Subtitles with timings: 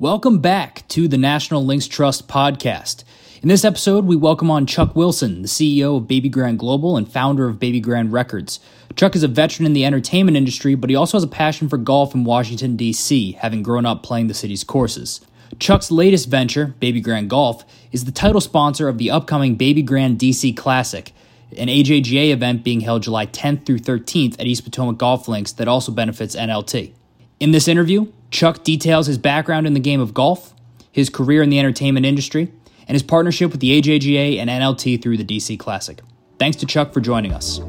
[0.00, 3.04] Welcome back to the National Links Trust podcast.
[3.42, 7.46] In this episode, we welcome on Chuck Wilson, the CEO of Babygrande Global and founder
[7.46, 8.58] of Babygrande Records.
[8.96, 11.78] Chuck is a veteran in the entertainment industry, but he also has a passion for
[11.78, 15.20] golf in Washington, D.C., having grown up playing the city's courses.
[15.60, 21.12] Chuck's latest venture, Babygrande Golf, is the title sponsor of the upcoming Babygrande DC Classic,
[21.56, 25.68] an AJGA event being held July 10th through 13th at East Potomac Golf Links that
[25.68, 26.94] also benefits NLT.
[27.38, 30.54] In this interview, Chuck details his background in the game of golf,
[30.90, 32.52] his career in the entertainment industry,
[32.88, 36.00] and his partnership with the AJGA and NLT through the DC Classic.
[36.40, 37.60] Thanks to Chuck for joining us.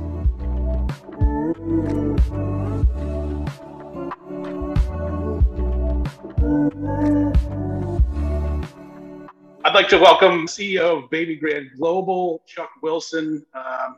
[9.63, 13.97] I'd like to welcome CEO of Babygrande Global, Chuck Wilson, um,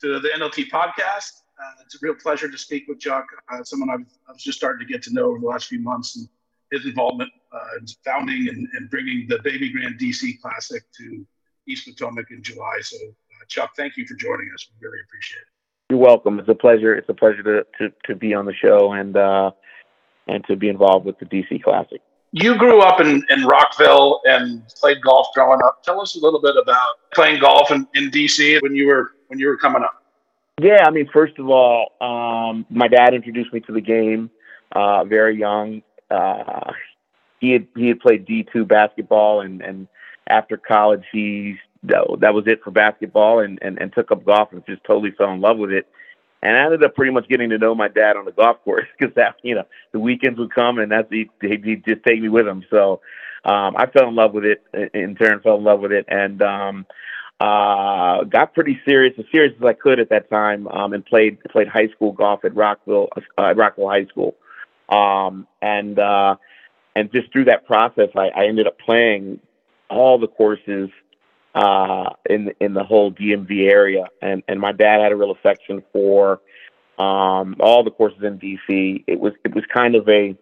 [0.00, 1.43] to the NLT podcast.
[1.58, 4.84] Uh, it's a real pleasure to speak with Chuck, uh, someone I've, I've, just started
[4.84, 6.28] to get to know over the last few months, and
[6.72, 11.24] his involvement uh, in founding and, and, bringing the Babygrande DC Classic to
[11.68, 12.80] East Potomac in July.
[12.80, 14.68] So, uh, Chuck, thank you for joining us.
[14.68, 15.90] We really appreciate it.
[15.90, 16.40] You're welcome.
[16.40, 16.94] It's a pleasure.
[16.96, 19.52] It's a pleasure to, to, to be on the show and uh,
[20.26, 22.00] and to be involved with the DC Classic
[22.34, 25.84] you grew up in, in Rockville and played golf growing up.
[25.84, 29.38] Tell us a little bit about playing golf in, in DC when you were when
[29.38, 30.02] you were coming up.
[30.60, 34.30] Yeah, I mean, first of all, um, my dad introduced me to the game
[34.72, 35.82] uh, very young.
[36.10, 36.72] Uh,
[37.40, 39.88] he had he had played D two basketball, and and
[40.28, 44.52] after college, he that, that was it for basketball, and, and and took up golf
[44.52, 45.88] and just totally fell in love with it
[46.44, 48.86] and I ended up pretty much getting to know my dad on the golf course
[48.98, 52.28] because that you know the weekends would come and that's he he'd just take me
[52.28, 52.62] with him.
[52.70, 53.00] So
[53.44, 54.62] um, I fell in love with it.
[54.94, 56.86] In turn, fell in love with it, and um,
[57.40, 61.38] uh, got pretty serious, as serious as I could at that time, um, and played
[61.50, 64.36] played high school golf at Rockville uh, at Rockville High School,
[64.88, 66.36] um, and uh,
[66.94, 69.40] and just through that process, I, I ended up playing
[69.90, 70.90] all the courses
[71.54, 75.82] uh, in in the whole DMV area, and and my dad had a real affection
[75.92, 76.40] for
[76.98, 79.04] um, all the courses in DC.
[79.06, 80.36] It was it was kind of a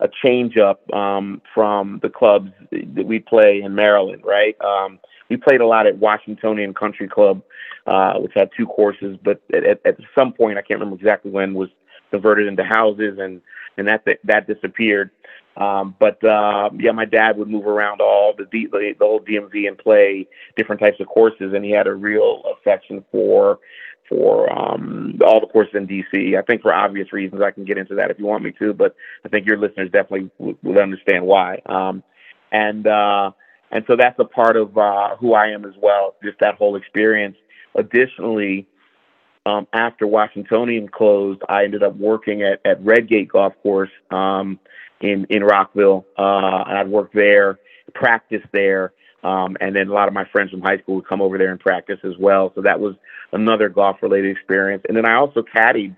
[0.00, 4.56] a change up um, from the clubs that we play in Maryland, right?
[4.60, 7.42] Um, we played a lot at Washingtonian Country Club,
[7.86, 11.30] uh, which had two courses, but at, at, at some point, I can't remember exactly
[11.30, 11.68] when, was
[12.10, 13.40] converted into houses, and
[13.76, 15.10] and that that disappeared.
[15.56, 19.68] Um, but uh, yeah, my dad would move around all the, the the whole DMV
[19.68, 23.58] and play different types of courses, and he had a real affection for
[24.08, 26.38] for um, all the courses in DC.
[26.38, 28.72] I think for obvious reasons, I can get into that if you want me to,
[28.72, 28.94] but
[29.24, 31.60] I think your listeners definitely w- would understand why.
[31.66, 32.02] Um,
[32.50, 33.32] and uh,
[33.70, 36.76] and so that's a part of uh, who I am as well, just that whole
[36.76, 37.36] experience.
[37.74, 38.66] Additionally,
[39.46, 43.90] um, after Washingtonian closed, I ended up working at, at Redgate Golf Course.
[44.10, 44.58] Um,
[45.00, 47.58] in in Rockville, uh, and I'd work there,
[47.94, 48.92] practice there,
[49.22, 51.50] um, and then a lot of my friends from high school would come over there
[51.50, 52.52] and practice as well.
[52.54, 52.94] So that was
[53.32, 54.84] another golf related experience.
[54.88, 55.96] And then I also caddied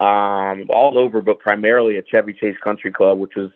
[0.00, 3.50] um, all over, but primarily at Chevy Chase Country Club, which was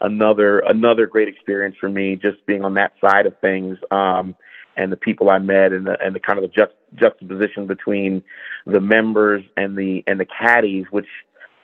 [0.00, 3.78] another another great experience for me, just being on that side of things.
[3.90, 4.34] Um,
[4.76, 8.22] and the people I met, and the and the kind of the juxt- juxtaposition between
[8.66, 11.08] the members and the and the caddies, which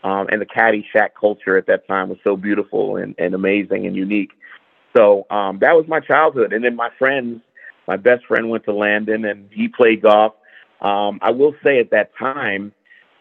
[0.05, 3.87] um, and the caddy shack culture at that time was so beautiful and, and amazing
[3.87, 4.33] and unique.
[4.95, 6.53] So um, that was my childhood.
[6.53, 7.41] And then my friends,
[7.89, 10.35] my best friend went to Landon and he played golf.
[10.83, 12.73] Um, I will say at that time,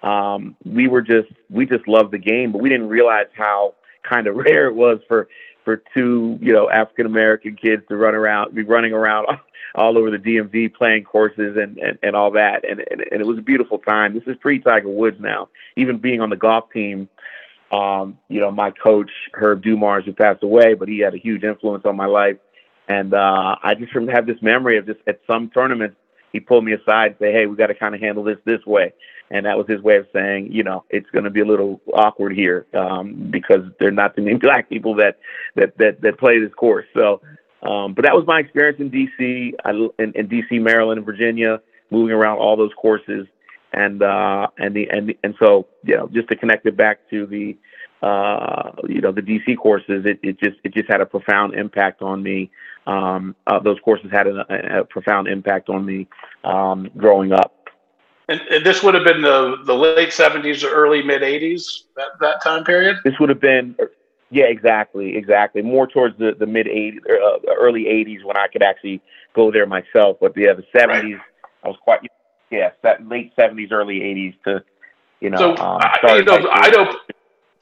[0.03, 4.28] um, we were just we just loved the game, but we didn't realize how kind
[4.28, 5.28] of rare it was for
[5.64, 9.28] for two you know African American kids to run around, be running around
[9.75, 12.68] all over the DMV playing courses and, and, and all that.
[12.69, 14.14] And, and, and it was a beautiful time.
[14.14, 15.50] This is pre Tiger Woods now.
[15.75, 17.09] Even being on the golf team,
[17.72, 21.44] um, you know, my coach, Herb Dumars, who passed away, but he had a huge
[21.44, 22.38] influence on my life.
[22.88, 25.96] And uh, I just have this memory of just at some tournaments,
[26.31, 28.64] he pulled me aside and say, "Hey, we got to kind of handle this this
[28.66, 28.94] way,"
[29.31, 31.81] and that was his way of saying, you know, it's going to be a little
[31.94, 35.17] awkward here um, because there are not too many black people that
[35.56, 36.85] that that that play this course.
[36.96, 37.22] So
[37.64, 41.61] um, but that was my experience in DC, I, in, in DC, Maryland, and Virginia,
[41.91, 43.25] moving around all those courses,
[43.72, 47.25] and uh, and the and and so you know just to connect it back to
[47.25, 47.58] the
[48.05, 52.02] uh, you know the DC courses, it, it just it just had a profound impact
[52.02, 52.52] on me.
[52.85, 56.08] Um, uh, those courses had a, a, profound impact on me
[56.43, 57.62] um, growing up.
[58.29, 62.08] And, and, this would have been the, the late seventies or early mid eighties that
[62.22, 62.97] that time period.
[63.03, 63.75] This would have been
[64.34, 65.61] yeah, exactly, exactly.
[65.61, 68.99] More towards the the mid '80s, uh, early '80s when I could actually
[69.35, 70.17] go there myself.
[70.20, 71.22] But yeah, the '70s, right.
[71.64, 71.99] I was quite
[72.49, 74.64] yeah, that late '70s, early '80s to
[75.22, 75.37] you know.
[75.37, 76.97] So um, I, you know, I know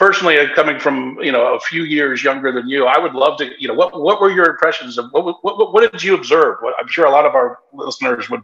[0.02, 3.38] personally, uh, coming from you know a few years younger than you, I would love
[3.38, 3.52] to.
[3.62, 6.58] You know, what what were your impressions of what what, what, did you observe?
[6.62, 8.42] What, I'm sure a lot of our listeners would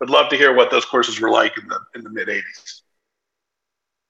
[0.00, 2.82] would love to hear what those courses were like in the in the mid '80s.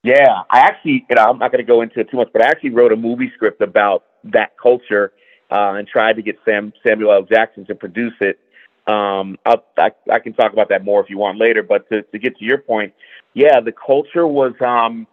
[0.02, 2.40] Yeah, I actually, you know, I'm not going to go into it too much, but
[2.40, 5.12] I actually wrote a movie script about that culture
[5.50, 7.22] uh, and tried to get Sam Samuel L.
[7.22, 8.38] Jackson to produce it.
[8.86, 11.62] Um, I'll, I, I can talk about that more if you want later.
[11.62, 12.94] But to, to get to your point,
[13.34, 15.08] yeah, the culture was, um,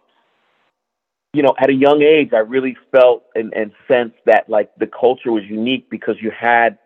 [1.34, 4.86] you know, at a young age, I really felt and, and sensed that like the
[4.86, 6.78] culture was unique because you had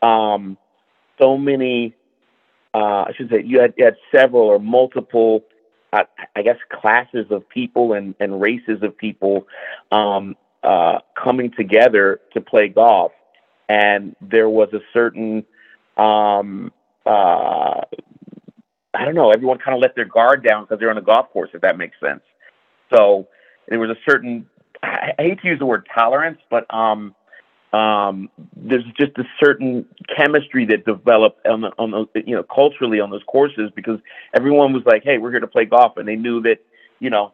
[0.00, 0.56] um,
[1.18, 1.94] so many.
[2.72, 5.44] Uh, I should say you had, you had several or multiple,
[5.92, 9.46] I guess, classes of people and, and races of people
[9.90, 13.12] um, uh, coming together to play golf,
[13.68, 15.44] and there was a certain
[15.96, 16.70] um,
[17.06, 17.80] uh,
[18.94, 19.30] I don't know.
[19.30, 21.76] Everyone kind of let their guard down because they're on a golf course, if that
[21.76, 22.22] makes sense.
[22.94, 23.26] So
[23.68, 24.46] there was a certain,
[24.82, 27.14] I hate to use the word tolerance, but um,
[27.72, 29.86] um, there's just a certain
[30.16, 33.98] chemistry that developed on the, on the, you know, culturally on those courses because
[34.34, 35.96] everyone was like, hey, we're here to play golf.
[35.96, 36.58] And they knew that,
[37.00, 37.32] you know,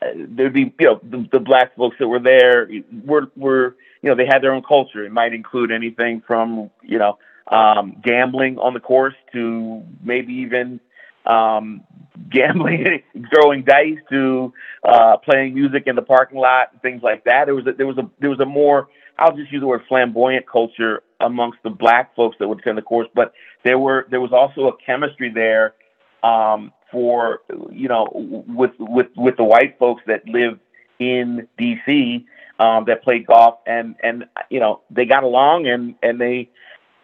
[0.00, 2.68] there'd be, you know, the, the black folks that were there
[3.04, 5.04] were, were, you know, they had their own culture.
[5.04, 7.18] It might include anything from, you know,
[7.48, 10.80] um, gambling on the course to maybe even
[11.26, 11.82] um,
[12.30, 13.02] gambling,
[13.34, 14.52] throwing dice to
[14.84, 17.46] uh, playing music in the parking lot, and things like that.
[17.46, 18.88] There was a, there was a there was a more
[19.18, 22.82] I'll just use the word flamboyant culture amongst the black folks that would attend the
[22.82, 23.32] course, but
[23.64, 25.74] there were there was also a chemistry there
[26.22, 27.40] um, for
[27.70, 30.60] you know with with with the white folks that lived
[30.98, 32.24] in DC
[32.58, 36.50] um, that played golf and and you know they got along and and they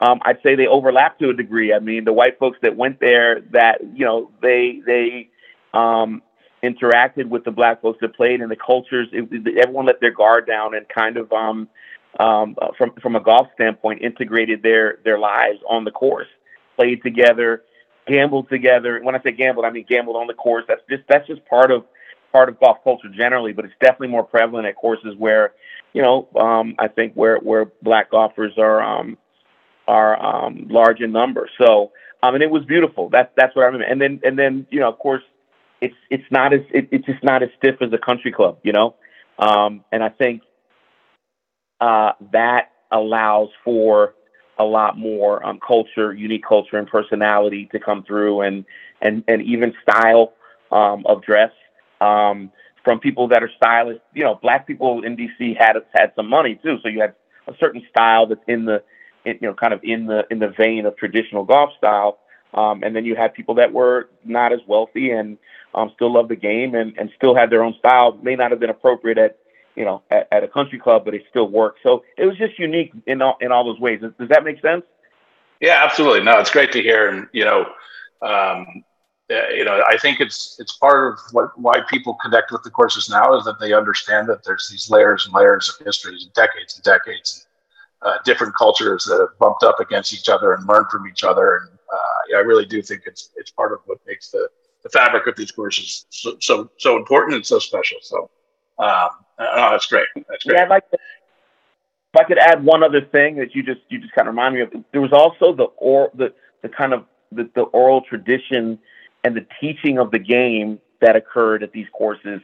[0.03, 1.73] um, I'd say they overlap to a degree.
[1.73, 5.31] I mean, the white folks that went there, that you know, they they
[5.73, 6.23] um,
[6.63, 9.09] interacted with the black folks that played, in the cultures.
[9.13, 11.69] It, everyone let their guard down and kind of, um,
[12.19, 16.29] um, from from a golf standpoint, integrated their their lives on the course,
[16.75, 17.63] played together,
[18.09, 19.01] gambled together.
[19.05, 20.65] When I say gambled, I mean gambled on the course.
[20.67, 21.85] That's just that's just part of
[22.33, 25.53] part of golf culture generally, but it's definitely more prevalent at courses where,
[25.93, 29.17] you know, um, I think where where black golfers are um,
[29.93, 31.49] are um, large in number.
[31.61, 31.93] So,
[32.23, 33.11] um, and it was beautiful.
[33.11, 33.85] That's that's what I remember.
[33.85, 35.23] And then and then you know, of course,
[35.83, 38.73] it's it's not as it, it's just not as stiff as a country club, you
[38.73, 38.95] know.
[39.39, 40.43] Um, and I think
[41.81, 44.15] uh, that allows for
[44.59, 48.65] a lot more um, culture, unique culture, and personality to come through, and
[49.03, 50.33] and and even style
[50.71, 51.51] um, of dress
[52.01, 52.51] um,
[52.83, 53.99] from people that are stylish.
[54.15, 57.15] You know, black people in DC had had some money too, so you had
[57.47, 58.83] a certain style that's in the
[59.25, 62.19] you know, kind of in the in the vein of traditional golf style.
[62.55, 65.39] Um, and then you had people that were not as wealthy and
[65.75, 68.19] um, still loved the game and, and still had their own style.
[68.23, 69.39] May not have been appropriate at
[69.75, 71.81] you know at, at a country club, but it still worked.
[71.83, 74.01] So it was just unique in all in all those ways.
[74.01, 74.85] Does, does that make sense?
[75.61, 76.25] Yeah, absolutely.
[76.25, 77.61] No, it's great to hear, and you know,
[78.21, 78.85] um,
[79.31, 82.71] uh, you know, I think it's it's part of what why people connect with the
[82.71, 86.75] courses now is that they understand that there's these layers and layers of histories, decades
[86.75, 87.47] and decades
[88.05, 91.57] uh, different cultures that have bumped up against each other and learned from each other.
[91.57, 94.49] And uh, yeah, I really do think it's it's part of what makes the,
[94.83, 97.99] the fabric of these courses so so, so important and so special.
[98.03, 98.31] So
[98.79, 100.07] um, oh, that's great.
[100.29, 100.57] That's great.
[100.57, 100.99] Yeah, I'd like to,
[102.15, 104.55] if I could add one other thing that you just you just kind of remind
[104.55, 108.79] me of, there was also the or the the kind of the, the oral tradition
[109.25, 112.41] and the teaching of the game that occurred at these courses.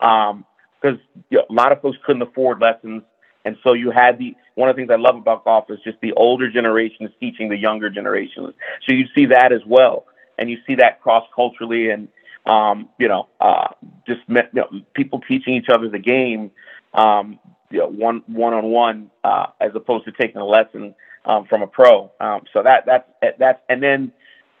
[0.00, 0.44] Because
[0.84, 3.02] um, you know, a lot of folks couldn't afford lessons
[3.44, 5.98] and so you had the one of the things I love about golf is just
[6.00, 8.54] the older generations teaching the younger generations.
[8.86, 10.06] So you see that as well,
[10.38, 12.08] and you see that cross culturally, and
[12.46, 13.68] um, you know, uh,
[14.06, 16.50] just you know, people teaching each other the game,
[16.94, 17.38] um,
[17.70, 20.94] you know, one one on one, as opposed to taking a lesson
[21.24, 22.10] um, from a pro.
[22.20, 23.08] Um, so that that's
[23.38, 24.12] that's and then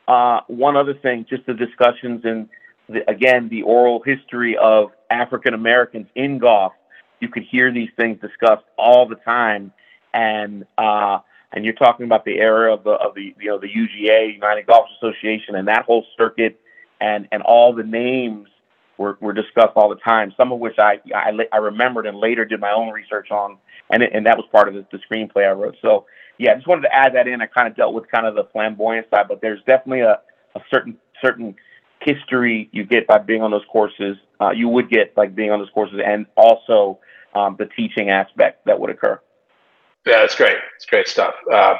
[0.08, 2.48] uh, one other thing, just the discussions and
[2.88, 6.72] the, again the oral history of African Americans in golf
[7.22, 9.72] you could hear these things discussed all the time,
[10.12, 11.20] and uh,
[11.52, 14.66] and you're talking about the era of the of the you know the UGA United
[14.66, 16.60] Golf Association and that whole circuit,
[17.00, 18.48] and and all the names
[18.98, 20.34] were, were discussed all the time.
[20.36, 23.56] Some of which I, I I remembered and later did my own research on,
[23.90, 25.76] and it, and that was part of the, the screenplay I wrote.
[25.80, 26.06] So
[26.38, 27.40] yeah, I just wanted to add that in.
[27.40, 30.18] I kind of dealt with kind of the flamboyant side, but there's definitely a,
[30.56, 31.54] a certain certain
[32.00, 34.16] history you get by being on those courses.
[34.40, 36.98] Uh, you would get like being on those courses, and also
[37.34, 39.20] um, the teaching aspect that would occur.
[40.06, 40.58] Yeah, it's great.
[40.76, 41.34] It's great stuff.
[41.52, 41.76] Um,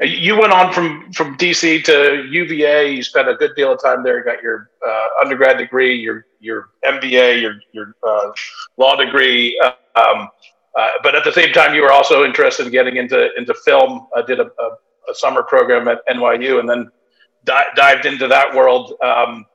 [0.00, 2.90] you went on from from DC to UVA.
[2.90, 4.18] You spent a good deal of time there.
[4.18, 8.30] You Got your uh, undergrad degree, your your MBA, your your uh,
[8.76, 9.58] law degree.
[9.94, 10.28] Um,
[10.76, 14.06] uh, but at the same time, you were also interested in getting into into film.
[14.14, 14.70] I did a, a,
[15.10, 16.90] a summer program at NYU, and then
[17.44, 18.92] di- dived into that world.
[19.02, 19.46] Um,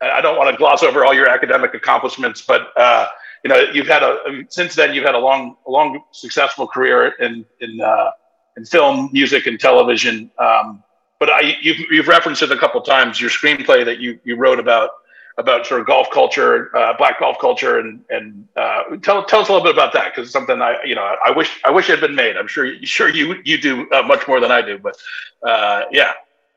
[0.00, 3.06] I don't want to gloss over all your academic accomplishments, but uh,
[3.44, 7.44] you know you've had a since then you've had a long, long successful career in
[7.60, 8.10] in uh,
[8.56, 10.30] in film, music, and television.
[10.38, 10.82] Um,
[11.20, 13.20] but I, you've, you've referenced it a couple times.
[13.20, 14.90] Your screenplay that you, you wrote about
[15.36, 19.48] about sort of golf culture, uh, black golf culture, and and uh, tell tell us
[19.48, 21.88] a little bit about that because it's something I you know I wish I wish
[21.90, 22.36] it had been made.
[22.36, 24.96] I'm sure sure you you do uh, much more than I do, but
[25.42, 26.12] uh, yeah,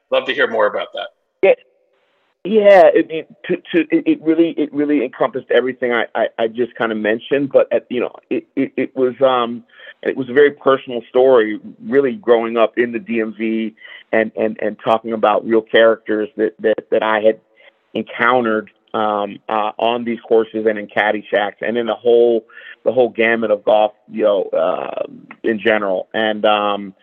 [0.09, 1.09] love to hear more about that.
[1.43, 1.53] Yeah,
[2.47, 2.83] yeah.
[2.93, 6.91] It, it, to, to, it really it really encompassed everything I, I, I just kind
[6.91, 9.63] of mentioned, but at, you know it, it, it was um
[10.03, 13.75] it was a very personal story, really growing up in the DMV
[14.11, 17.39] and and and talking about real characters that that that I had
[17.93, 22.45] encountered um, uh, on these courses and in caddy shacks and in the whole
[22.83, 25.03] the whole gamut of golf, you know, uh,
[25.43, 26.07] in general.
[26.13, 26.95] And um,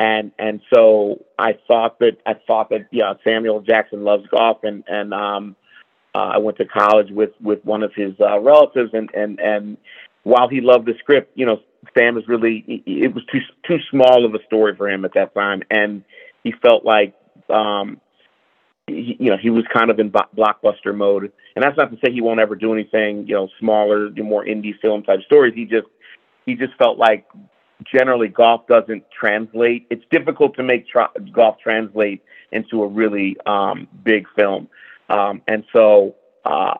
[0.00, 4.82] and and so I thought that I thought that yeah, Samuel Jackson loves golf, and
[4.88, 5.56] and um,
[6.14, 9.76] uh, I went to college with with one of his uh, relatives, and and and
[10.22, 11.60] while he loved the script, you know,
[11.96, 15.34] Sam was really it was too too small of a story for him at that
[15.34, 16.02] time, and
[16.44, 17.14] he felt like
[17.50, 18.00] um,
[18.86, 21.30] he, you know he was kind of in blockbuster mode.
[21.56, 24.80] And that's not to say he won't ever do anything you know smaller, more indie
[24.80, 25.52] film type stories.
[25.54, 25.88] He just
[26.46, 27.26] he just felt like
[27.92, 29.86] generally golf doesn't translate.
[29.90, 30.86] It's difficult to make
[31.32, 32.22] golf translate
[32.52, 34.68] into a really um, big film,
[35.08, 36.74] um, and so uh,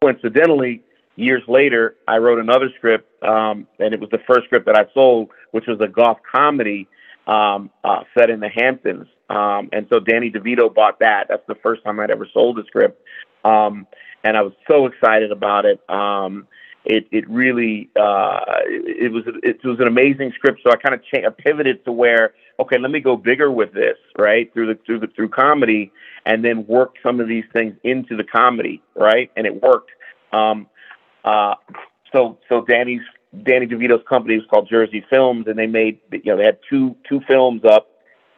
[0.00, 0.82] coincidentally
[1.16, 4.86] years later, I wrote another script, um, and it was the first script that I
[4.94, 6.86] sold, which was a golf comedy
[7.26, 9.06] um, uh, set in the Hamptons.
[9.28, 11.26] Um, and so Danny DeVito bought that.
[11.28, 13.02] That's the first time I'd ever sold a script,
[13.44, 13.86] um,
[14.24, 15.80] and I was so excited about it.
[15.90, 16.46] Um,
[16.84, 20.60] it it really uh, it, was it was an amazing script.
[20.64, 23.96] So I kind of cha- pivoted to where okay, let me go bigger with this,
[24.18, 24.52] right?
[24.52, 25.92] Through the through the through comedy,
[26.26, 29.30] and then work some of these things into the comedy, right?
[29.36, 29.90] And it worked.
[30.32, 30.66] Um,
[31.24, 31.54] uh,
[32.12, 33.02] so so Danny's
[33.44, 36.96] Danny DeVito's company was called Jersey Films, and they made you know they had two
[37.08, 37.88] two films up.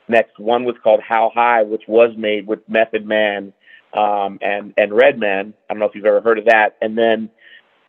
[0.09, 3.53] Next, one was called How High, which was made with Method Man
[3.95, 5.55] um, and and Redman.
[5.69, 6.77] I don't know if you've ever heard of that.
[6.81, 7.31] And then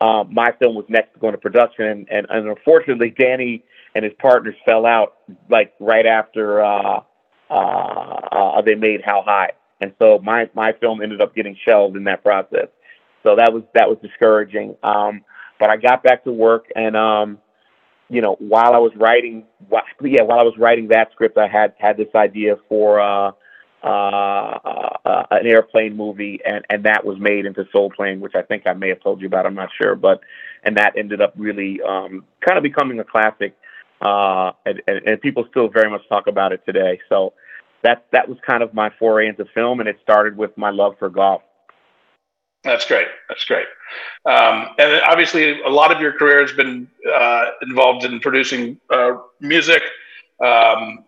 [0.02, 3.62] uh, my film was next to go into production, and, and, and unfortunately, Danny
[3.94, 5.14] and his partners fell out
[5.48, 7.00] like right after uh,
[7.48, 11.96] uh, uh, they made How High, and so my my film ended up getting shelved
[11.96, 12.66] in that process.
[13.22, 14.74] So that was that was discouraging.
[14.82, 15.24] Um,
[15.60, 17.38] but I got back to work, and um,
[18.08, 21.74] you know, while I was writing, yeah, while I was writing that script, I had
[21.78, 23.30] had this idea for uh,
[23.82, 24.58] uh,
[25.04, 28.66] uh, an airplane movie, and and that was made into Soul Plane, which I think
[28.66, 29.46] I may have told you about.
[29.46, 30.20] I'm not sure, but
[30.62, 33.56] and that ended up really um, kind of becoming a classic,
[34.00, 37.00] uh, and, and, and people still very much talk about it today.
[37.08, 37.32] So
[37.82, 40.96] that that was kind of my foray into film, and it started with my love
[40.98, 41.42] for golf.
[42.64, 43.08] That's great.
[43.28, 43.66] That's great.
[44.24, 49.14] Um, and obviously, a lot of your career has been uh, involved in producing uh,
[49.40, 49.82] music
[50.40, 51.04] um,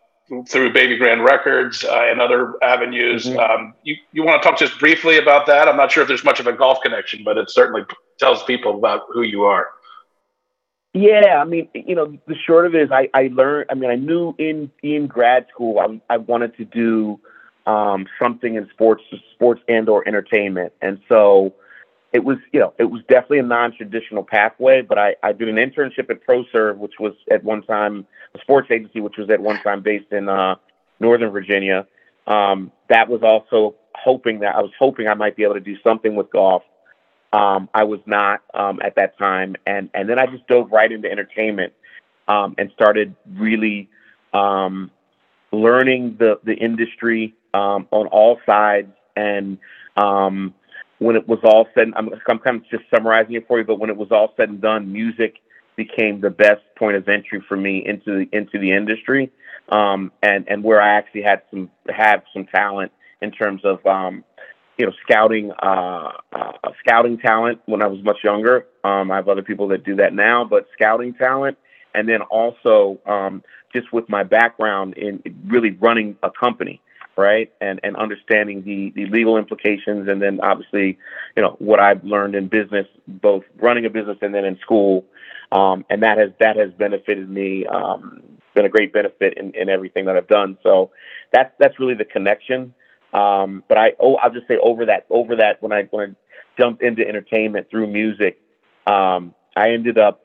[0.49, 3.26] through Babygrande Records uh, and other avenues.
[3.26, 3.38] Mm-hmm.
[3.38, 5.69] Um, you, you want to talk just briefly about that?
[5.69, 7.83] I'm not sure if there's much of a golf connection, but it certainly
[8.19, 9.69] tells people about who you are.
[10.95, 13.66] Yeah, I mean, you know, the short of it is, I, I learned.
[13.69, 17.19] I mean, I knew in in grad school, I, I wanted to do
[17.66, 19.02] um, something in sports,
[19.33, 20.73] sports and or entertainment.
[20.81, 21.54] And so
[22.14, 25.56] it was, you know, it was definitely a non-traditional pathway, but I, I did an
[25.56, 28.06] internship at ProServ, which was at one time
[28.37, 30.54] a sports agency, which was at one time based in uh,
[31.00, 31.88] Northern Virginia.
[32.28, 35.76] Um, that was also hoping that I was hoping I might be able to do
[35.83, 36.62] something with golf.
[37.33, 40.90] Um, I was not um, at that time, and and then I just dove right
[40.90, 41.73] into entertainment
[42.28, 43.88] um, and started really
[44.33, 44.92] um,
[45.50, 48.92] learning the the industry um, on all sides.
[49.16, 49.59] And
[49.97, 50.54] um,
[50.99, 53.79] when it was all said, I'm, I'm kind of just summarizing it for you, but
[53.79, 55.37] when it was all said and done, music
[55.77, 59.33] became the best point of entry for me into the into the industry,
[59.71, 64.25] um, and and where I actually had some had some talent in terms of um,
[64.79, 66.53] you know scouting uh, uh,
[66.87, 68.67] scouting talent when I was much younger.
[68.85, 71.59] Um, I have other people that do that now, but scouting talent,
[71.95, 73.43] and then also um,
[73.75, 76.81] just with my background in really running a company
[77.16, 77.52] right?
[77.61, 80.99] And and understanding the the legal implications, and then obviously,
[81.37, 85.04] you know, what I've learned in business, both running a business and then in school,
[85.52, 88.23] um, and that has that has benefited me um,
[88.54, 90.59] been a great benefit in, in everything that I've done.
[90.62, 90.90] So
[91.33, 92.75] that's that's really the connection.
[93.12, 96.61] Um, but I oh I'll just say over that over that when I when I
[96.61, 98.40] jumped into entertainment through music,
[98.87, 100.24] um, I ended up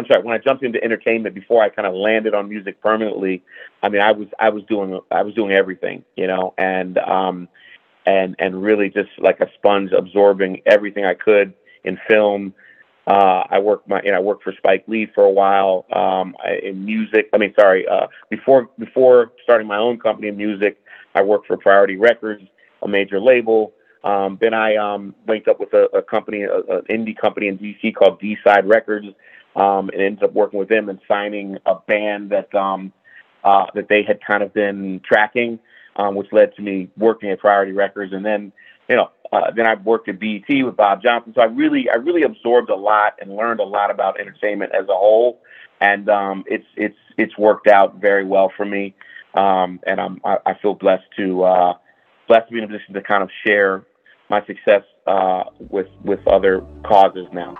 [0.00, 3.42] I'm sorry, when I jumped into entertainment before I kind of landed on music permanently,
[3.82, 7.48] I mean I was I was doing I was doing everything, you know, and um
[8.06, 11.54] and and really just like a sponge absorbing everything I could
[11.84, 12.54] in film.
[13.06, 16.34] Uh, I worked my, you know, I worked for Spike Lee for a while um,
[16.62, 17.28] in music.
[17.32, 20.78] I mean, sorry, uh, before before starting my own company in music,
[21.14, 22.42] I worked for Priority Records,
[22.82, 23.72] a major label.
[24.04, 27.94] Um, then I um, linked up with a, a company, an indie company in DC
[27.94, 29.06] called D Side Records,
[29.56, 32.92] um, and ended up working with them and signing a band that um,
[33.44, 35.58] uh, that they had kind of been tracking,
[35.96, 38.52] um, which led to me working at Priority Records, and then
[38.88, 41.32] you know uh, then I worked at BET with Bob Johnson.
[41.34, 44.84] So I really I really absorbed a lot and learned a lot about entertainment as
[44.88, 45.40] a whole,
[45.80, 48.94] and um, it's it's it's worked out very well for me,
[49.34, 51.74] um, and I'm I, I feel blessed to uh,
[52.28, 53.84] blessed to be in a position to kind of share
[54.28, 57.56] my success uh, with with other causes now.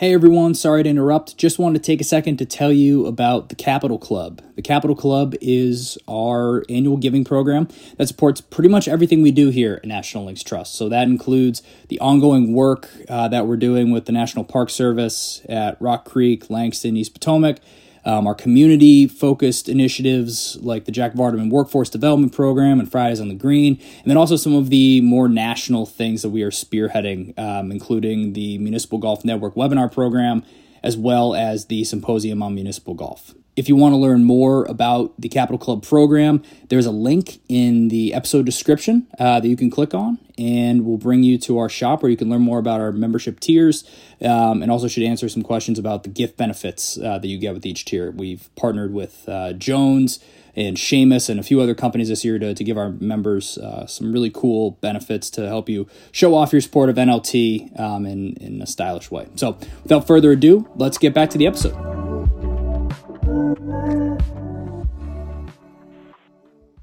[0.00, 1.36] Hey everyone, sorry to interrupt.
[1.36, 4.40] Just wanted to take a second to tell you about the Capital Club.
[4.56, 7.68] The Capital Club is our annual giving program
[7.98, 10.74] that supports pretty much everything we do here at National Links Trust.
[10.74, 15.42] So that includes the ongoing work uh, that we're doing with the National Park Service
[15.50, 17.58] at Rock Creek, Langston, East Potomac
[18.04, 23.28] um, our community focused initiatives like the Jack Vardaman Workforce Development Program and Fridays on
[23.28, 27.38] the Green, and then also some of the more national things that we are spearheading,
[27.38, 30.42] um, including the Municipal Golf Network webinar program,
[30.82, 33.34] as well as the Symposium on Municipal Golf.
[33.60, 37.88] If you want to learn more about the Capital Club program, there's a link in
[37.88, 41.68] the episode description uh, that you can click on, and we'll bring you to our
[41.68, 43.84] shop where you can learn more about our membership tiers
[44.22, 47.52] um, and also should answer some questions about the gift benefits uh, that you get
[47.52, 48.10] with each tier.
[48.12, 50.20] We've partnered with uh, Jones
[50.56, 53.84] and Seamus and a few other companies this year to, to give our members uh,
[53.84, 58.36] some really cool benefits to help you show off your support of NLT um, in,
[58.36, 59.28] in a stylish way.
[59.34, 62.09] So, without further ado, let's get back to the episode.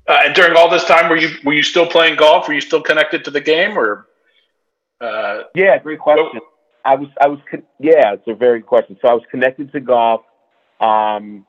[0.08, 2.48] Uh, and during all this time, were you were you still playing golf?
[2.48, 4.08] Were you still connected to the game, or?
[5.02, 6.40] Uh, yeah, great question.
[6.86, 7.40] I was I was
[7.80, 8.98] yeah, it's a very good question.
[9.02, 10.22] So I was connected to golf
[10.80, 11.46] um,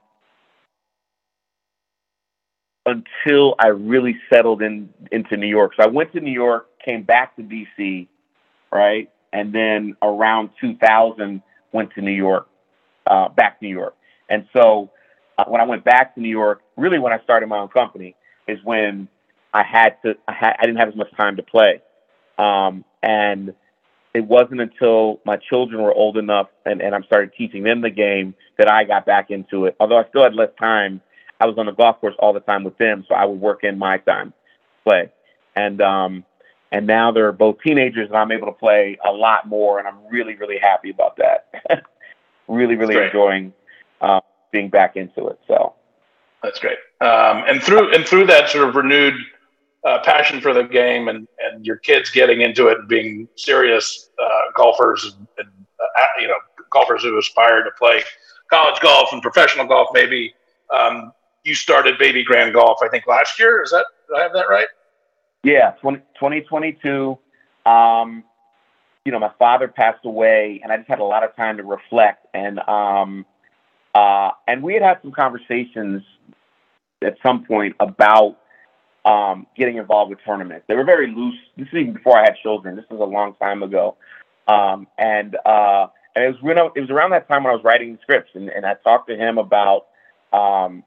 [2.84, 5.72] until I really settled in into New York.
[5.78, 8.08] So I went to New York, came back to DC,
[8.72, 11.40] right, and then around 2000
[11.72, 12.48] went to New York,
[13.06, 13.94] uh, back to New York.
[14.28, 14.90] And so
[15.38, 18.16] uh, when I went back to New York, really when I started my own company
[18.48, 19.08] is when
[19.54, 21.80] I had to, I, had, I didn't have as much time to play.
[22.38, 23.54] Um, and
[24.14, 27.90] it wasn't until my children were old enough and, and I started teaching them the
[27.90, 29.76] game that I got back into it.
[29.78, 31.00] Although I still had less time,
[31.40, 33.62] I was on the golf course all the time with them, so I would work
[33.62, 35.12] in my time to play.
[35.54, 36.24] And um,
[36.72, 39.98] and now they're both teenagers, and I'm able to play a lot more, and I'm
[40.10, 41.48] really really happy about that.
[42.48, 43.52] really really enjoying
[44.00, 44.20] uh,
[44.50, 45.38] being back into it.
[45.46, 45.74] So
[46.42, 46.78] that's great.
[47.00, 49.14] Um, and through and through that sort of renewed
[49.84, 54.10] uh, passion for the game and, and your kids getting into it and being serious
[54.22, 55.48] uh, golfers and, and
[55.80, 56.34] uh, you know
[56.70, 58.02] golfers who aspire to play
[58.50, 60.34] college golf and professional golf maybe
[60.74, 61.12] um,
[61.44, 64.66] you started Babygrande golf i think last year is that i have that right
[65.44, 67.16] yeah 20, 2022
[67.64, 68.24] um,
[69.04, 71.62] you know my father passed away and i just had a lot of time to
[71.62, 73.24] reflect and um,
[73.98, 76.04] uh, and we had had some conversations
[77.02, 78.38] at some point about
[79.04, 80.66] um, getting involved with tournaments.
[80.68, 81.34] They were very loose.
[81.56, 82.76] This is even before I had children.
[82.76, 83.96] This was a long time ago.
[84.46, 87.56] Um, and uh, and it was when I, it was around that time when I
[87.56, 89.86] was writing scripts, and, and I talked to him about
[90.32, 90.84] um,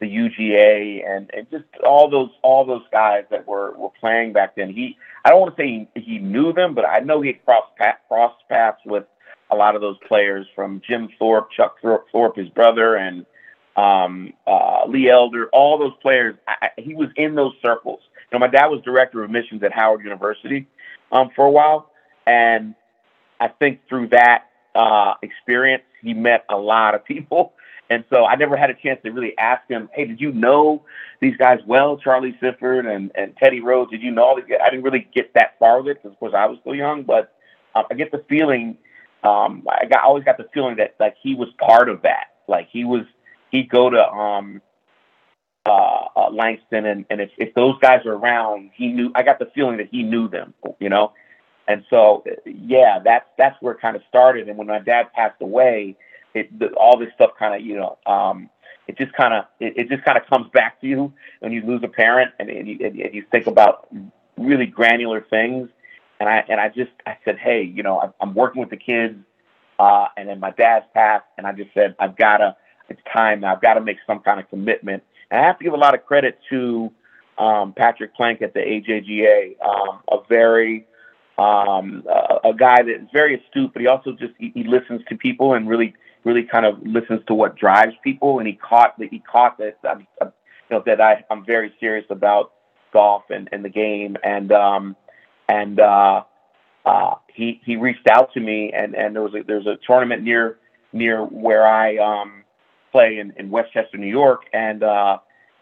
[0.00, 4.54] the UGA and, and just all those all those guys that were were playing back
[4.54, 4.70] then.
[4.70, 7.72] He I don't want to say he, he knew them, but I know he crossed
[8.06, 9.04] crossed paths with
[9.50, 13.26] a lot of those players from Jim Thorpe, Chuck Thorpe, his brother, and
[13.76, 16.36] um, uh, Lee Elder, all those players.
[16.46, 18.00] I, he was in those circles.
[18.30, 20.66] You know, my dad was director of admissions at Howard University
[21.10, 21.90] um, for a while,
[22.26, 22.74] and
[23.40, 27.54] I think through that uh, experience, he met a lot of people.
[27.92, 30.84] And so I never had a chance to really ask him, hey, did you know
[31.20, 33.90] these guys well, Charlie Sifford and, and Teddy Rhodes?
[33.90, 34.60] Did you know all these guys?
[34.64, 37.02] I didn't really get that far with it because, of course, I was still young,
[37.02, 37.34] but
[37.74, 38.78] um, I get the feeling–
[39.22, 42.26] um, I got always got the feeling that like he was part of that.
[42.48, 43.02] Like he was,
[43.50, 44.62] he'd go to um,
[45.66, 49.12] uh, uh, Langston, and and if, if those guys are around, he knew.
[49.14, 51.12] I got the feeling that he knew them, you know.
[51.68, 54.48] And so, yeah, that's that's where it kind of started.
[54.48, 55.96] And when my dad passed away,
[56.34, 58.50] it the, all this stuff kind of you know um,
[58.88, 61.62] it just kind of it, it, just kind of comes back to you when you
[61.62, 63.88] lose a parent and, and, you, and you think about
[64.36, 65.68] really granular things.
[66.20, 69.16] And I and I just I said, hey, you know, I'm working with the kids,
[69.78, 72.54] uh, and then my dad's passed, and I just said, I've got to,
[72.90, 73.54] it's time now.
[73.54, 75.02] I've got to make some kind of commitment.
[75.30, 76.92] And I have to give a lot of credit to
[77.38, 80.86] um, Patrick Plank at the AJGA, um, a very
[81.38, 85.00] um, a, a guy that is very astute, but he also just he, he listens
[85.08, 88.40] to people and really really kind of listens to what drives people.
[88.40, 90.26] And he caught that he caught that um, you
[90.70, 92.52] know that I I'm very serious about
[92.92, 94.96] golf and, and the game and um
[95.50, 96.22] and uh
[96.86, 100.22] uh he he reached out to me and and there was a there's a tournament
[100.22, 100.58] near
[100.92, 102.44] near where I um
[102.92, 105.18] play in, in Westchester, New York and uh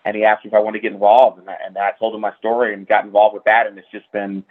[0.09, 2.15] and he asked me if I wanted to get involved, and I, and I told
[2.15, 4.43] him my story and got involved with that, and it's just been,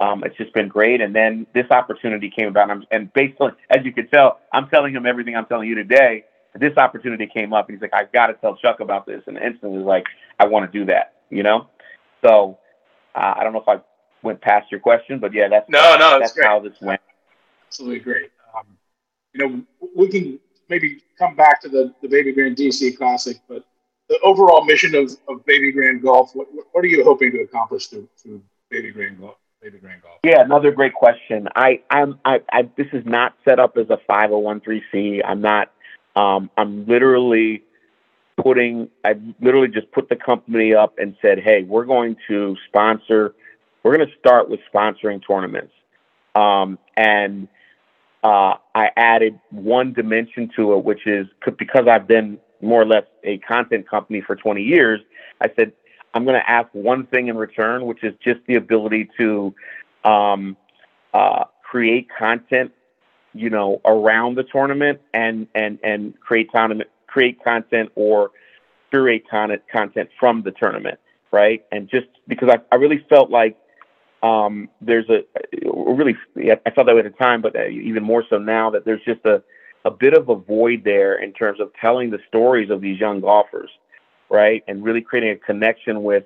[0.00, 1.00] um, it's just been great.
[1.00, 4.92] And then this opportunity came about, and, and on, as you can tell, I'm telling
[4.92, 6.24] him everything I'm telling you today.
[6.54, 9.38] This opportunity came up, and he's like, "I've got to tell Chuck about this," and
[9.38, 10.06] instantly like,
[10.40, 11.68] "I want to do that," you know.
[12.24, 12.58] So
[13.14, 13.76] uh, I don't know if I
[14.22, 17.00] went past your question, but yeah, that's no, no, that's, that's how this went.
[17.68, 18.30] Absolutely great.
[18.56, 18.66] Um,
[19.32, 19.62] you know,
[19.96, 23.64] we can maybe come back to the the Babygrande DC Classic, but
[24.08, 28.08] the overall mission of, of Babygrande Golf, what, what are you hoping to accomplish through,
[28.16, 29.36] through Babygrande Golf?
[29.60, 30.18] Baby Grand Golf.
[30.24, 31.48] Yeah, another great question.
[31.56, 35.20] I, I'm, I, I, this is not set up as a 501c.
[35.24, 35.72] I'm not,
[36.16, 37.64] um, I'm literally
[38.40, 43.34] putting, I literally just put the company up and said, hey, we're going to sponsor,
[43.88, 45.72] we're going to start with sponsoring tournaments.
[46.34, 47.48] Um, and
[48.22, 53.04] uh, I added one dimension to it, which is because I've been more or less
[53.24, 55.00] a content company for 20 years,
[55.40, 55.72] I said,
[56.12, 59.54] I'm going to ask one thing in return, which is just the ability to
[60.04, 60.54] um,
[61.14, 62.72] uh, create content,
[63.32, 68.32] you know, around the tournament and and and create tournament, create content or
[68.90, 70.98] curate content content from the tournament,
[71.30, 71.64] right?
[71.72, 73.56] And just because I, I really felt like
[74.22, 75.24] um, there's a
[75.64, 78.84] really I felt that way at the time, but uh, even more so now that
[78.84, 79.42] there's just a
[79.84, 83.20] a bit of a void there in terms of telling the stories of these young
[83.20, 83.70] golfers,
[84.28, 84.62] right?
[84.66, 86.24] And really creating a connection with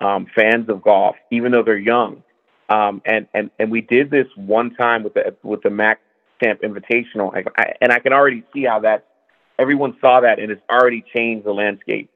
[0.00, 2.22] um, fans of golf, even though they're young.
[2.68, 6.00] Um, and, and, and we did this one time with the, with the Mac
[6.36, 7.34] Stamp Invitational.
[7.34, 9.06] I, I, and I can already see how that
[9.58, 12.10] everyone saw that and it's already changed the landscape.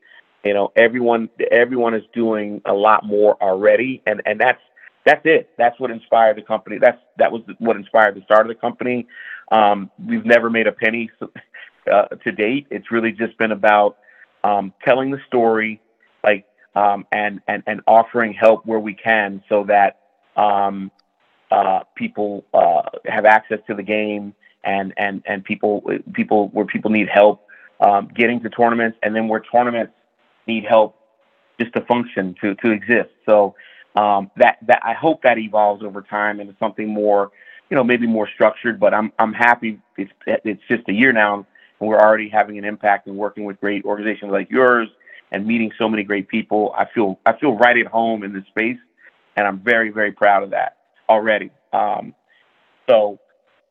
[0.45, 4.03] You know, everyone, everyone is doing a lot more already.
[4.07, 4.61] And, and that's,
[5.05, 5.51] that's it.
[5.59, 6.79] That's what inspired the company.
[6.79, 9.07] That's, that was what inspired the start of the company.
[9.51, 11.11] Um, we've never made a penny
[11.93, 12.67] uh, to date.
[12.71, 13.99] It's really just been about
[14.45, 15.81] um, telling the story,
[16.25, 20.01] like, um, and and and offering help where we can, so that
[20.37, 20.91] um,
[21.51, 24.35] uh, people uh, have access to the game,
[24.65, 25.83] and and and people
[26.15, 27.47] people where people need help
[27.81, 29.93] um, getting to tournaments, and then where tournaments
[30.47, 30.97] need help
[31.61, 33.11] just to function to to exist.
[33.27, 33.55] So
[33.97, 37.31] um, that that I hope that evolves over time into something more
[37.73, 41.37] you know, maybe more structured, but I'm I'm happy it's it's just a year now
[41.37, 41.47] and
[41.81, 44.89] we're already having an impact and working with great organizations like yours
[45.31, 46.75] and meeting so many great people.
[46.77, 48.77] I feel I feel right at home in this space
[49.37, 50.77] and I'm very, very proud of that
[51.09, 51.51] already.
[51.73, 52.15] Um,
[52.87, 53.19] so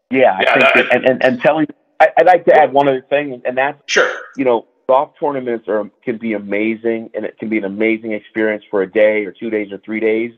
[0.09, 1.67] yeah, I yeah, think that, and, and, and telling
[1.99, 5.67] I, would like to add one other thing and that's sure, you know, golf tournaments
[5.67, 9.31] are can be amazing and it can be an amazing experience for a day or
[9.31, 10.31] two days or three days.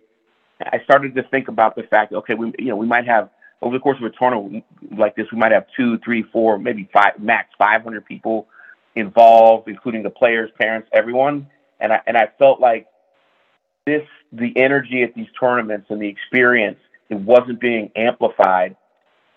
[0.61, 3.29] I started to think about the fact, okay, we you know, we might have
[3.63, 4.63] over the course of a tournament
[4.95, 8.47] like this, we might have two, three, four, maybe five, max 500 people
[8.95, 11.47] involved, including the players, parents, everyone.
[11.79, 12.87] And I, and I felt like
[13.85, 16.77] this, the energy at these tournaments and the experience,
[17.09, 18.75] it wasn't being amplified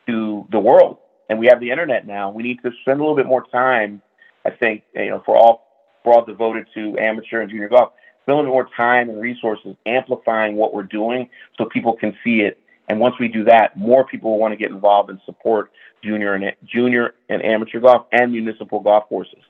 [0.06, 0.98] to the world.
[1.28, 2.30] And we have the internet now.
[2.30, 4.02] We need to spend a little bit more time,
[4.46, 5.66] I think, you know, for all,
[6.04, 9.76] for all devoted to amateur and junior golf, spend a little more time and resources
[9.86, 11.28] amplifying what we're doing
[11.58, 14.56] so people can see it and once we do that, more people will want to
[14.56, 15.70] get involved and support
[16.02, 19.40] junior and junior and amateur golf and municipal golf courses.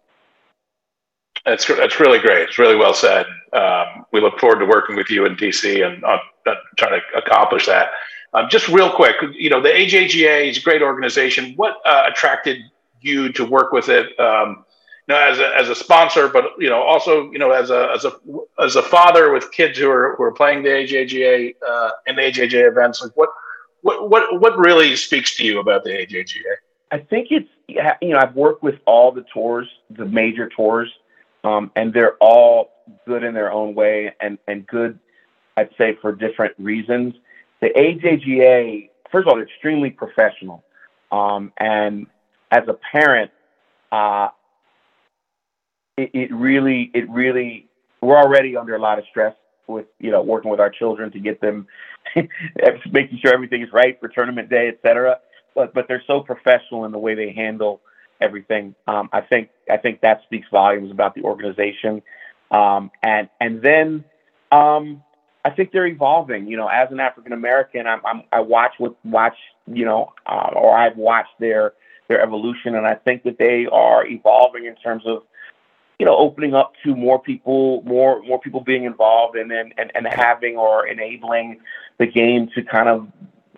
[1.45, 2.49] That's that's really great.
[2.49, 3.27] It's really well said.
[3.53, 6.19] Um, we look forward to working with you in DC and uh,
[6.77, 7.91] trying to accomplish that.
[8.35, 11.53] Um, just real quick, you know, the AJGA is a great organization.
[11.55, 12.59] What uh, attracted
[13.01, 14.19] you to work with it?
[14.19, 14.65] Um,
[15.15, 18.05] know, as a, as a sponsor, but you know, also you know, as a as
[18.05, 18.13] a
[18.63, 22.23] as a father with kids who are who are playing the AJGA uh, and the
[22.23, 23.31] AJGA events, like what
[23.83, 26.57] what what what really speaks to you about the AJGA?
[26.93, 30.93] I think it's you know I've worked with all the tours, the major tours,
[31.45, 32.73] um, and they're all
[33.07, 34.99] good in their own way and and good,
[35.57, 37.15] I'd say for different reasons.
[37.61, 40.65] The AJGA first of all, they're extremely professional.
[41.11, 42.07] Um, and
[42.51, 43.31] as a parent,
[43.93, 44.29] uh,
[45.97, 47.67] it, it really, it really,
[48.01, 49.35] we're already under a lot of stress
[49.67, 51.67] with, you know, working with our children to get them,
[52.91, 55.19] making sure everything is right for tournament day, et cetera.
[55.55, 57.81] But, but they're so professional in the way they handle
[58.21, 58.75] everything.
[58.87, 62.03] Um, I think, I think that speaks volumes about the organization.
[62.51, 64.05] Um, and, and then,
[64.53, 65.03] um,
[65.47, 66.49] I think they're evolving.
[66.49, 69.37] You know, as an African American, I'm, I'm, i watch with watch,
[69.73, 71.75] you know, uh, or I've watched their
[72.09, 75.23] their evolution, and I think that they are evolving in terms of,
[75.99, 79.91] you know, opening up to more people, more more people being involved, and then and,
[79.95, 81.61] and having or enabling
[81.99, 83.09] the game to kind of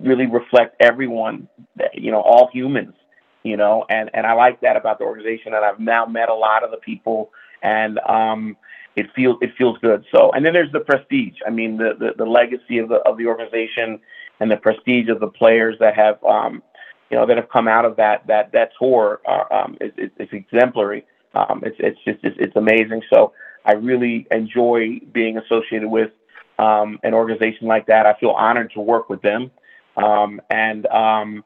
[0.01, 1.49] really reflect everyone,
[1.93, 2.95] you know, all humans,
[3.43, 6.35] you know, and and I like that about the organization, and I've now met a
[6.35, 7.31] lot of the people,
[7.63, 8.57] and um,
[8.95, 10.05] it feels it feels good.
[10.15, 11.39] So, and then there's the prestige.
[11.47, 13.99] I mean, the the, the legacy of the of the organization
[14.41, 16.63] and the prestige of the players that have um,
[17.11, 19.21] you know that have come out of that that that tour
[19.51, 21.05] um, is, is exemplary.
[21.35, 23.03] Um, it's it's just it's, it's amazing.
[23.13, 23.33] So
[23.65, 26.11] I really enjoy being associated with
[26.59, 28.07] um, an organization like that.
[28.07, 29.51] I feel honored to work with them,
[29.97, 31.45] um, and um,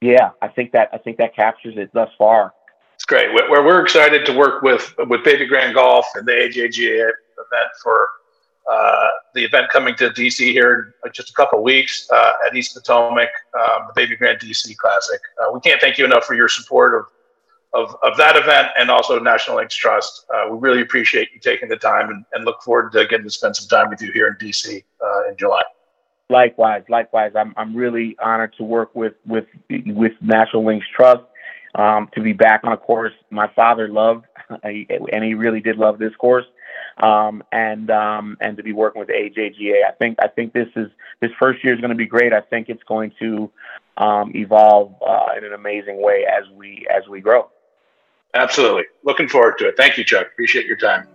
[0.00, 2.54] yeah, I think that I think that captures it thus far.
[2.94, 3.32] It's great.
[3.32, 8.08] Where we're excited to work with with Babygrande Golf and the AJGA event for
[8.70, 12.74] uh, the event coming to DC here in just a couple weeks uh, at East
[12.74, 15.20] Potomac, um, the Babygrande DC Classic.
[15.40, 17.06] Uh, we can't thank you enough for your support of,
[17.74, 20.24] of, of that event and also National Links Trust.
[20.34, 23.30] Uh, we really appreciate you taking the time and, and, look forward to getting to
[23.30, 25.62] spend some time with you here in DC uh, in July.
[26.30, 27.32] Likewise, likewise.
[27.34, 31.22] I'm, I'm really honored to work with, with, with National Links Trust
[31.74, 34.26] um, to be back on a course my father loved,
[34.62, 36.44] and he really did love this course.
[36.98, 40.88] Um, and um, and to be working with AJGA, I think I think this is
[41.20, 42.32] this first year is going to be great.
[42.32, 43.50] I think it's going to
[43.98, 47.50] um, evolve uh, in an amazing way as we as we grow.
[48.34, 49.76] Absolutely, looking forward to it.
[49.76, 50.26] Thank you, Chuck.
[50.32, 51.06] Appreciate your time.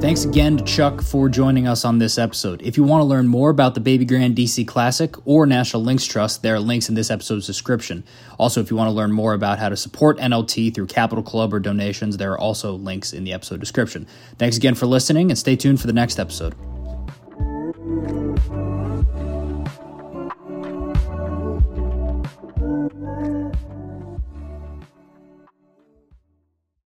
[0.00, 2.62] Thanks again to Chuck for joining us on this episode.
[2.62, 6.42] If you want to learn more about the Babygrande DC Classic or National Links Trust,
[6.42, 8.04] there are links in this episode's description.
[8.38, 11.54] Also, if you want to learn more about how to support NLT through Capital Club
[11.54, 14.06] or donations, there are also links in the episode description.
[14.38, 16.54] Thanks again for listening and stay tuned for the next episode.